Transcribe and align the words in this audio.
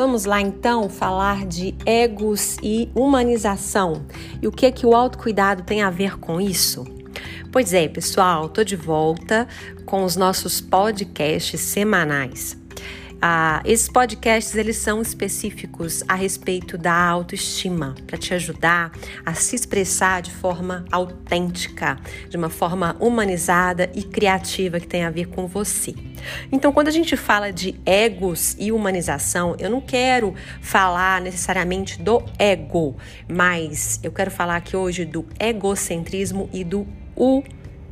Vamos 0.00 0.24
lá 0.24 0.40
então 0.40 0.88
falar 0.88 1.44
de 1.44 1.74
egos 1.84 2.56
e 2.62 2.88
humanização. 2.94 4.06
E 4.40 4.48
o 4.48 4.50
que 4.50 4.64
é 4.64 4.72
que 4.72 4.86
o 4.86 4.94
autocuidado 4.94 5.62
tem 5.62 5.82
a 5.82 5.90
ver 5.90 6.18
com 6.18 6.40
isso? 6.40 6.86
Pois 7.52 7.74
é, 7.74 7.86
pessoal, 7.86 8.48
tô 8.48 8.64
de 8.64 8.76
volta 8.76 9.46
com 9.84 10.02
os 10.02 10.16
nossos 10.16 10.58
podcasts 10.58 11.60
semanais. 11.60 12.59
Ah, 13.22 13.60
esses 13.66 13.86
podcasts 13.86 14.54
eles 14.54 14.78
são 14.78 15.02
específicos 15.02 16.02
a 16.08 16.14
respeito 16.14 16.78
da 16.78 16.94
autoestima, 16.94 17.94
para 18.06 18.16
te 18.16 18.32
ajudar 18.32 18.92
a 19.26 19.34
se 19.34 19.54
expressar 19.54 20.22
de 20.22 20.30
forma 20.30 20.86
autêntica, 20.90 21.98
de 22.30 22.38
uma 22.38 22.48
forma 22.48 22.96
humanizada 22.98 23.90
e 23.94 24.02
criativa 24.02 24.80
que 24.80 24.86
tem 24.86 25.04
a 25.04 25.10
ver 25.10 25.26
com 25.26 25.46
você. 25.46 25.94
Então, 26.50 26.72
quando 26.72 26.88
a 26.88 26.92
gente 26.92 27.14
fala 27.14 27.52
de 27.52 27.78
egos 27.84 28.56
e 28.58 28.72
humanização, 28.72 29.54
eu 29.58 29.68
não 29.68 29.82
quero 29.82 30.34
falar 30.62 31.20
necessariamente 31.20 32.00
do 32.00 32.22
ego, 32.38 32.96
mas 33.28 34.00
eu 34.02 34.12
quero 34.12 34.30
falar 34.30 34.56
aqui 34.56 34.74
hoje 34.74 35.04
do 35.04 35.26
egocentrismo 35.38 36.48
e 36.54 36.64
do 36.64 36.86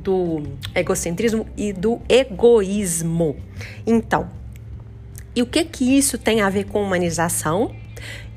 do 0.00 0.42
egocentrismo 0.74 1.46
e 1.56 1.72
do 1.72 2.00
egoísmo. 2.08 3.36
Então, 3.86 4.41
e 5.34 5.42
o 5.42 5.46
que 5.46 5.64
que 5.64 5.96
isso 5.96 6.18
tem 6.18 6.40
a 6.40 6.50
ver 6.50 6.64
com 6.64 6.82
humanização 6.82 7.74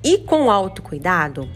e 0.03 0.19
com 0.19 0.49
autocuidado? 0.49 1.49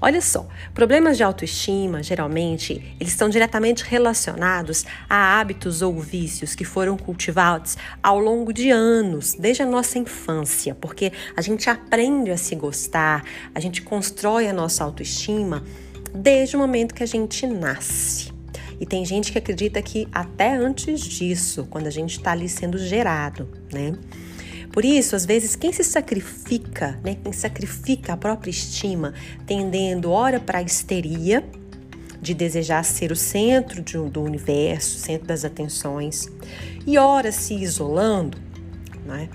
Olha 0.00 0.20
só, 0.20 0.48
problemas 0.74 1.16
de 1.16 1.22
autoestima, 1.22 2.02
geralmente, 2.02 2.96
eles 2.98 3.12
estão 3.12 3.28
diretamente 3.28 3.84
relacionados 3.84 4.84
a 5.08 5.38
hábitos 5.38 5.80
ou 5.80 5.96
vícios 6.00 6.56
que 6.56 6.64
foram 6.64 6.96
cultivados 6.96 7.76
ao 8.02 8.18
longo 8.18 8.52
de 8.52 8.68
anos, 8.70 9.34
desde 9.34 9.62
a 9.62 9.66
nossa 9.66 9.98
infância, 9.98 10.74
porque 10.74 11.12
a 11.36 11.40
gente 11.40 11.70
aprende 11.70 12.32
a 12.32 12.36
se 12.36 12.56
gostar, 12.56 13.22
a 13.54 13.60
gente 13.60 13.80
constrói 13.82 14.48
a 14.48 14.52
nossa 14.52 14.82
autoestima 14.82 15.62
desde 16.12 16.56
o 16.56 16.58
momento 16.58 16.94
que 16.94 17.04
a 17.04 17.06
gente 17.06 17.46
nasce. 17.46 18.32
E 18.80 18.86
tem 18.86 19.04
gente 19.04 19.30
que 19.30 19.38
acredita 19.38 19.80
que 19.80 20.08
até 20.10 20.56
antes 20.56 21.00
disso, 21.00 21.64
quando 21.70 21.86
a 21.86 21.90
gente 21.90 22.16
está 22.18 22.32
ali 22.32 22.48
sendo 22.48 22.76
gerado, 22.76 23.48
né? 23.72 23.92
Por 24.72 24.86
isso, 24.86 25.14
às 25.14 25.26
vezes, 25.26 25.54
quem 25.54 25.70
se 25.70 25.84
sacrifica, 25.84 26.98
né, 27.04 27.16
quem 27.22 27.32
sacrifica 27.32 28.14
a 28.14 28.16
própria 28.16 28.50
estima, 28.50 29.12
tendendo 29.46 30.10
ora 30.10 30.40
para 30.40 30.58
a 30.58 30.62
histeria, 30.62 31.44
de 32.22 32.32
desejar 32.32 32.82
ser 32.84 33.12
o 33.12 33.16
centro 33.16 33.82
de, 33.82 33.98
do 33.98 34.22
universo, 34.22 34.98
centro 34.98 35.26
das 35.26 35.44
atenções, 35.44 36.26
e 36.86 36.96
ora 36.96 37.30
se 37.30 37.54
isolando, 37.54 38.38
né, 39.04 39.28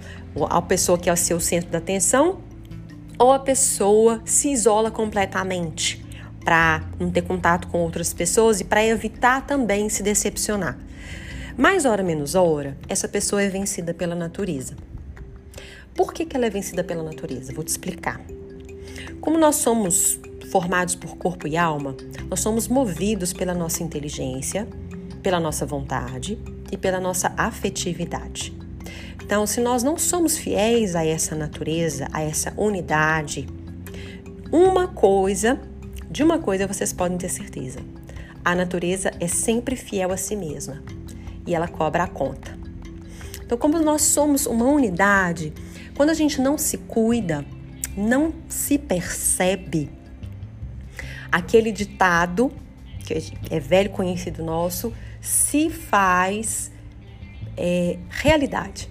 a 0.50 0.62
pessoa 0.62 0.98
que 0.98 1.10
é 1.10 1.14
o 1.14 1.18
seu 1.18 1.40
centro 1.40 1.70
da 1.70 1.78
atenção, 1.78 2.42
ou 3.20 3.32
a 3.32 3.40
pessoa 3.40 4.22
se 4.26 4.50
isola 4.50 4.90
completamente 4.90 6.04
para 6.44 6.82
não 7.00 7.12
ter 7.12 7.24
contato 7.24 7.68
com 7.68 7.80
outras 7.80 8.14
pessoas 8.14 8.62
e 8.62 8.64
para 8.64 8.84
evitar 8.86 9.46
também 9.46 9.90
se 9.90 10.02
decepcionar. 10.02 10.78
Mais 11.58 11.86
hora 11.86 12.02
menos 12.02 12.36
hora, 12.36 12.78
essa 12.88 13.08
pessoa 13.08 13.42
é 13.42 13.50
vencida 13.50 13.94
pela 13.94 14.16
natureza. 14.16 14.76
Por 15.98 16.14
que, 16.14 16.26
que 16.26 16.38
ela 16.38 16.46
é 16.46 16.50
vencida 16.52 16.84
pela 16.84 17.02
natureza? 17.02 17.52
Vou 17.52 17.64
te 17.64 17.70
explicar. 17.70 18.22
Como 19.20 19.36
nós 19.36 19.56
somos 19.56 20.20
formados 20.52 20.94
por 20.94 21.18
corpo 21.18 21.48
e 21.48 21.58
alma, 21.58 21.98
nós 22.30 22.40
somos 22.40 22.68
movidos 22.68 23.34
pela 23.34 23.56
nossa 23.56 23.82
inteligência, 23.82 24.68
pela 25.24 25.40
nossa 25.40 25.66
vontade 25.66 26.40
e 26.72 26.78
pela 26.78 27.00
nossa 27.00 27.34
afetividade. 27.36 28.56
Então, 29.24 29.48
se 29.48 29.60
nós 29.60 29.82
não 29.82 29.98
somos 29.98 30.38
fiéis 30.38 30.96
a 30.96 31.04
essa 31.04 31.36
natureza, 31.36 32.08
a 32.14 32.22
essa 32.22 32.54
unidade, 32.56 33.48
uma 34.52 34.88
coisa, 34.88 35.60
de 36.12 36.24
uma 36.24 36.38
coisa 36.38 36.68
vocês 36.68 36.94
podem 36.94 37.18
ter 37.18 37.30
certeza: 37.30 37.80
a 38.46 38.54
natureza 38.54 39.12
é 39.20 39.28
sempre 39.28 39.76
fiel 39.76 40.12
a 40.12 40.18
si 40.18 40.36
mesma 40.36 40.84
e 41.46 41.56
ela 41.56 41.68
cobra 41.68 42.04
a 42.04 42.08
conta. 42.08 42.56
Então, 43.44 43.58
como 43.58 43.80
nós 43.80 44.04
somos 44.04 44.46
uma 44.46 44.66
unidade, 44.66 45.54
quando 45.98 46.12
a 46.12 46.14
gente 46.14 46.40
não 46.40 46.60
se 46.60 46.78
cuida, 46.78 47.44
não 47.98 48.32
se 48.48 48.78
percebe, 48.78 49.90
aquele 51.32 51.72
ditado, 51.72 52.52
que 53.00 53.34
é 53.50 53.60
velho 53.60 53.90
conhecido 53.90 54.44
nosso, 54.44 54.94
se 55.20 55.72
faz 55.72 56.72
é, 57.58 57.98
realidade. 58.10 58.88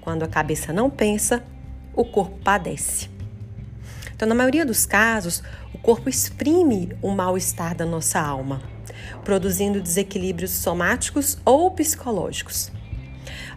Quando 0.00 0.22
a 0.22 0.28
cabeça 0.28 0.72
não 0.72 0.88
pensa, 0.88 1.44
o 1.92 2.04
corpo 2.04 2.38
padece. 2.44 3.10
Então, 4.14 4.28
na 4.28 4.34
maioria 4.34 4.64
dos 4.64 4.86
casos, 4.86 5.42
o 5.74 5.78
corpo 5.78 6.08
exprime 6.08 6.96
o 7.02 7.10
mal-estar 7.10 7.74
da 7.74 7.84
nossa 7.84 8.20
alma, 8.20 8.62
produzindo 9.24 9.82
desequilíbrios 9.82 10.52
somáticos 10.52 11.38
ou 11.44 11.72
psicológicos. 11.72 12.70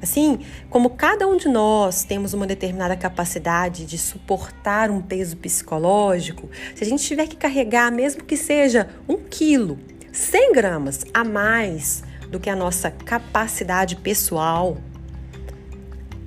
Assim, 0.02 0.40
como 0.70 0.92
cada 0.92 1.28
um 1.28 1.36
de 1.36 1.50
nós 1.50 2.04
temos 2.04 2.34
uma 2.34 2.48
determinada 2.48 2.96
capacidade 2.96 3.86
de 3.86 3.98
suportar 3.98 4.90
um 4.90 5.02
peso 5.02 5.36
psicológico, 5.38 6.50
se 6.74 6.84
a 6.84 6.88
gente 6.88 7.04
tiver 7.04 7.28
que 7.28 7.36
carregar, 7.36 7.92
mesmo 7.92 8.24
que 8.24 8.38
seja 8.38 8.90
um 9.08 9.18
quilo, 9.18 9.78
100 10.12 10.54
gramas 10.54 11.06
a 11.14 11.24
mais 11.24 12.04
do 12.30 12.40
que 12.40 12.50
a 12.50 12.56
nossa 12.56 12.90
capacidade 12.90 13.96
pessoal, 13.98 14.78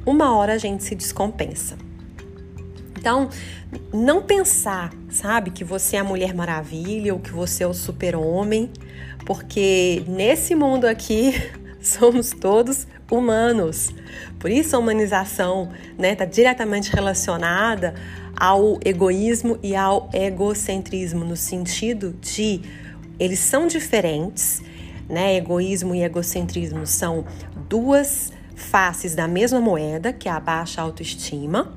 uma 0.05 0.37
hora 0.37 0.55
a 0.55 0.59
gente 0.59 0.85
se 0.85 0.95
descompensa. 0.95 1.77
Então, 2.99 3.31
não 3.93 4.23
pensar, 4.23 4.93
sabe, 5.11 5.51
que 5.51 5.65
você 5.65 5.97
é 5.97 6.01
a 6.01 6.05
Mulher 6.05 6.35
Maravilha 6.35 7.13
ou 7.15 7.21
que 7.21 7.31
você 7.31 7.65
é 7.65 7.67
o 7.67 7.75
super-homem, 7.75 8.71
porque 9.25 10.05
nesse 10.07 10.55
mundo 10.55 10.85
aqui 10.85 11.35
somos 11.83 12.31
todos 12.31 12.87
humanos. 13.11 13.91
Por 14.39 14.51
isso 14.51 14.75
a 14.75 14.79
humanização 14.79 15.71
está 15.91 16.03
né, 16.03 16.15
tá 16.15 16.25
diretamente 16.25 16.93
relacionada 16.93 17.95
ao 18.37 18.79
egoísmo 18.85 19.59
e 19.63 19.77
ao 19.77 20.09
egocentrismo, 20.13 21.25
no 21.25 21.37
sentido 21.37 22.15
de 22.21 22.61
eles 23.19 23.39
são 23.39 23.67
diferentes, 23.67 24.63
né? 25.09 25.37
Egoísmo 25.37 25.95
e 25.95 26.03
egocentrismo 26.03 26.87
são 26.87 27.25
duas 27.69 28.33
faces 28.55 29.15
da 29.15 29.29
mesma 29.29 29.61
moeda, 29.61 30.13
que 30.13 30.29
é 30.29 30.33
a 30.33 30.41
baixa 30.41 30.81
autoestima. 30.81 31.73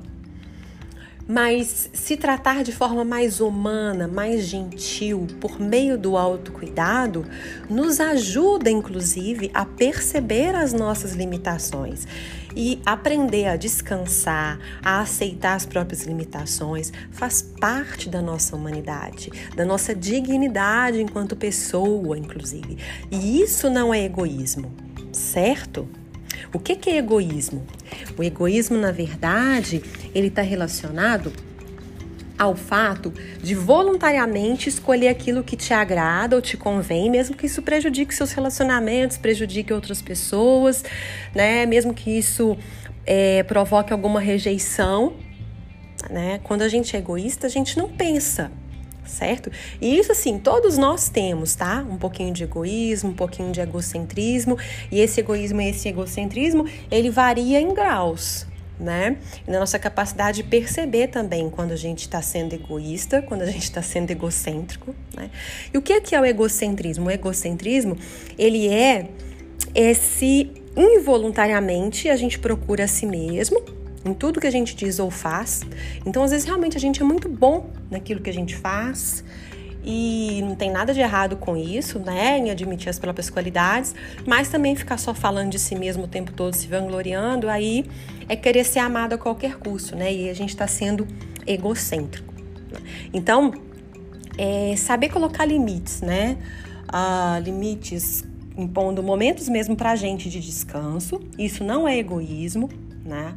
Mas 1.28 1.90
se 1.92 2.16
tratar 2.16 2.62
de 2.62 2.70
forma 2.70 3.04
mais 3.04 3.40
humana, 3.40 4.06
mais 4.06 4.44
gentil, 4.44 5.26
por 5.40 5.60
meio 5.60 5.98
do 5.98 6.16
autocuidado, 6.16 7.26
nos 7.68 7.98
ajuda, 7.98 8.70
inclusive, 8.70 9.50
a 9.52 9.64
perceber 9.64 10.54
as 10.54 10.72
nossas 10.72 11.14
limitações 11.14 12.06
e 12.54 12.80
aprender 12.86 13.46
a 13.46 13.56
descansar, 13.56 14.58
a 14.82 15.00
aceitar 15.00 15.54
as 15.54 15.66
próprias 15.66 16.04
limitações, 16.04 16.92
faz 17.10 17.42
parte 17.42 18.08
da 18.08 18.22
nossa 18.22 18.56
humanidade, 18.56 19.30
da 19.54 19.64
nossa 19.64 19.94
dignidade 19.94 21.02
enquanto 21.02 21.36
pessoa, 21.36 22.16
inclusive. 22.16 22.78
E 23.10 23.42
isso 23.42 23.68
não 23.68 23.92
é 23.92 24.04
egoísmo, 24.04 24.72
certo? 25.12 25.86
O 26.52 26.58
que 26.58 26.90
é 26.90 26.96
egoísmo? 26.96 27.66
O 28.16 28.22
egoísmo, 28.22 28.76
na 28.76 28.92
verdade, 28.92 29.82
ele 30.14 30.28
está 30.28 30.42
relacionado 30.42 31.32
ao 32.38 32.54
fato 32.54 33.12
de 33.42 33.54
voluntariamente 33.54 34.68
escolher 34.68 35.08
aquilo 35.08 35.42
que 35.42 35.56
te 35.56 35.72
agrada 35.72 36.36
ou 36.36 36.42
te 36.42 36.56
convém, 36.56 37.10
mesmo 37.10 37.34
que 37.34 37.46
isso 37.46 37.62
prejudique 37.62 38.14
seus 38.14 38.32
relacionamentos, 38.32 39.16
prejudique 39.16 39.72
outras 39.72 40.02
pessoas, 40.02 40.84
né? 41.34 41.64
Mesmo 41.64 41.94
que 41.94 42.10
isso 42.10 42.56
é, 43.06 43.42
provoque 43.44 43.92
alguma 43.92 44.20
rejeição, 44.20 45.14
né? 46.10 46.40
Quando 46.44 46.62
a 46.62 46.68
gente 46.68 46.94
é 46.94 46.98
egoísta, 46.98 47.46
a 47.46 47.50
gente 47.50 47.78
não 47.78 47.88
pensa 47.88 48.50
certo? 49.06 49.50
E 49.80 49.98
isso 49.98 50.12
assim, 50.12 50.38
todos 50.38 50.76
nós 50.76 51.08
temos, 51.08 51.54
tá? 51.54 51.84
Um 51.88 51.96
pouquinho 51.96 52.32
de 52.32 52.44
egoísmo, 52.44 53.10
um 53.10 53.14
pouquinho 53.14 53.52
de 53.52 53.60
egocentrismo, 53.60 54.58
e 54.90 55.00
esse 55.00 55.20
egoísmo 55.20 55.60
e 55.60 55.70
esse 55.70 55.88
egocentrismo, 55.88 56.66
ele 56.90 57.10
varia 57.10 57.60
em 57.60 57.72
graus, 57.72 58.46
né? 58.78 59.16
E 59.46 59.50
na 59.50 59.60
nossa 59.60 59.78
capacidade 59.78 60.42
de 60.42 60.48
perceber 60.48 61.08
também 61.08 61.48
quando 61.48 61.72
a 61.72 61.76
gente 61.76 62.00
está 62.00 62.20
sendo 62.20 62.54
egoísta, 62.54 63.22
quando 63.22 63.42
a 63.42 63.46
gente 63.46 63.64
está 63.64 63.82
sendo 63.82 64.10
egocêntrico, 64.10 64.94
né? 65.14 65.30
E 65.72 65.78
o 65.78 65.82
que 65.82 65.92
é, 65.92 66.00
que 66.00 66.14
é 66.14 66.20
o 66.20 66.24
egocentrismo? 66.24 67.06
O 67.06 67.10
egocentrismo, 67.10 67.96
ele 68.38 68.68
é 68.68 69.08
esse 69.74 70.50
involuntariamente 70.76 72.08
a 72.08 72.16
gente 72.16 72.38
procura 72.38 72.84
a 72.84 72.88
si 72.88 73.06
mesmo, 73.06 73.62
em 74.06 74.14
tudo 74.14 74.40
que 74.40 74.46
a 74.46 74.50
gente 74.50 74.74
diz 74.74 74.98
ou 74.98 75.10
faz. 75.10 75.62
Então, 76.04 76.22
às 76.22 76.30
vezes, 76.30 76.46
realmente 76.46 76.76
a 76.76 76.80
gente 76.80 77.00
é 77.02 77.04
muito 77.04 77.28
bom 77.28 77.70
naquilo 77.90 78.20
que 78.20 78.30
a 78.30 78.32
gente 78.32 78.56
faz 78.56 79.24
e 79.86 80.42
não 80.42 80.56
tem 80.56 80.68
nada 80.68 80.92
de 80.92 81.00
errado 81.00 81.36
com 81.36 81.56
isso, 81.56 82.00
né, 82.00 82.38
em 82.38 82.50
admitir 82.50 82.88
as 82.88 82.98
próprias 82.98 83.30
qualidades, 83.30 83.94
mas 84.26 84.48
também 84.48 84.74
ficar 84.74 84.98
só 84.98 85.14
falando 85.14 85.52
de 85.52 85.60
si 85.60 85.76
mesmo 85.76 86.04
o 86.04 86.08
tempo 86.08 86.32
todo, 86.32 86.52
se 86.54 86.66
vangloriando, 86.66 87.48
aí 87.48 87.86
é 88.28 88.34
querer 88.34 88.64
ser 88.64 88.80
amado 88.80 89.12
a 89.12 89.18
qualquer 89.18 89.56
custo, 89.56 89.94
né, 89.94 90.12
e 90.12 90.28
a 90.28 90.34
gente 90.34 90.50
está 90.50 90.66
sendo 90.66 91.06
egocêntrico. 91.46 92.34
Então, 93.14 93.52
é 94.36 94.74
saber 94.76 95.08
colocar 95.08 95.44
limites, 95.44 96.00
né, 96.00 96.36
ah, 96.88 97.40
limites 97.42 98.24
impondo 98.58 99.02
momentos 99.04 99.48
mesmo 99.48 99.76
para 99.76 99.92
a 99.92 99.96
gente 99.96 100.28
de 100.28 100.40
descanso, 100.40 101.20
isso 101.38 101.62
não 101.62 101.86
é 101.86 101.96
egoísmo, 101.96 102.68
né, 103.04 103.36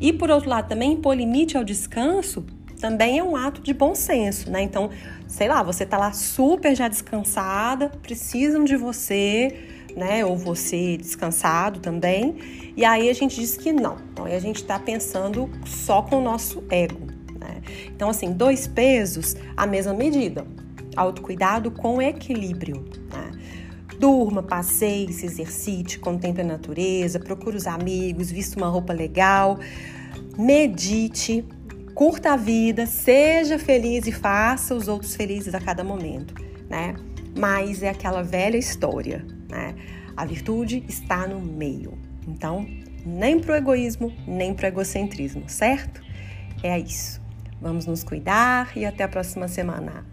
e 0.00 0.12
por 0.12 0.30
outro 0.30 0.48
lado 0.48 0.68
também 0.68 0.92
impor 0.92 1.16
limite 1.16 1.56
ao 1.56 1.64
descanso 1.64 2.44
também 2.84 3.18
é 3.18 3.24
um 3.24 3.34
ato 3.34 3.62
de 3.62 3.72
bom 3.72 3.94
senso, 3.94 4.50
né? 4.50 4.60
Então, 4.62 4.90
sei 5.26 5.48
lá, 5.48 5.62
você 5.62 5.86
tá 5.86 5.96
lá 5.96 6.12
super 6.12 6.76
já 6.76 6.86
descansada, 6.86 7.88
precisam 8.02 8.62
de 8.62 8.76
você, 8.76 9.56
né? 9.96 10.22
Ou 10.22 10.36
você 10.36 10.98
descansado 10.98 11.80
também. 11.80 12.36
E 12.76 12.84
aí 12.84 13.08
a 13.08 13.12
gente 13.14 13.40
diz 13.40 13.56
que 13.56 13.72
não. 13.72 13.96
Então, 14.12 14.26
aí 14.26 14.34
a 14.34 14.38
gente 14.38 14.62
tá 14.64 14.78
pensando 14.78 15.48
só 15.64 16.02
com 16.02 16.18
o 16.18 16.20
nosso 16.20 16.62
ego, 16.68 17.00
né? 17.38 17.62
Então, 17.86 18.10
assim, 18.10 18.32
dois 18.32 18.66
pesos, 18.66 19.34
a 19.56 19.66
mesma 19.66 19.94
medida. 19.94 20.46
Autocuidado 20.94 21.70
com 21.70 22.02
equilíbrio, 22.02 22.84
né? 23.10 23.30
Durma, 23.98 24.42
passeie, 24.42 25.12
se 25.12 25.26
exercite, 25.26 25.98
contemple 25.98 26.42
a 26.42 26.44
natureza, 26.44 27.18
procure 27.18 27.56
os 27.56 27.66
amigos, 27.66 28.30
vista 28.30 28.56
uma 28.56 28.68
roupa 28.68 28.92
legal, 28.92 29.58
medite, 30.36 31.44
curta 31.94 32.32
a 32.32 32.36
vida, 32.36 32.86
seja 32.86 33.58
feliz 33.58 34.06
e 34.06 34.12
faça 34.12 34.74
os 34.74 34.88
outros 34.88 35.14
felizes 35.14 35.54
a 35.54 35.60
cada 35.60 35.84
momento, 35.84 36.34
né? 36.68 36.94
Mas 37.36 37.82
é 37.82 37.88
aquela 37.88 38.22
velha 38.22 38.56
história, 38.56 39.24
né? 39.48 39.74
A 40.16 40.24
virtude 40.24 40.84
está 40.88 41.26
no 41.26 41.40
meio. 41.40 41.98
Então, 42.26 42.66
nem 43.04 43.38
pro 43.38 43.54
egoísmo, 43.54 44.12
nem 44.26 44.54
pro 44.54 44.66
egocentrismo, 44.66 45.44
certo? 45.48 46.02
É 46.62 46.78
isso. 46.78 47.20
Vamos 47.60 47.86
nos 47.86 48.02
cuidar 48.02 48.76
e 48.76 48.84
até 48.84 49.04
a 49.04 49.08
próxima 49.08 49.48
semana. 49.48 50.04